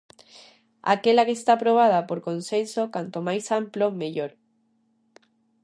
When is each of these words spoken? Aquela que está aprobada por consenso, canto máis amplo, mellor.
Aquela 0.95 1.25
que 1.27 1.35
está 1.39 1.51
aprobada 1.55 1.99
por 2.09 2.19
consenso, 2.27 2.81
canto 2.95 3.17
máis 3.27 3.45
amplo, 3.59 3.85
mellor. 4.01 4.31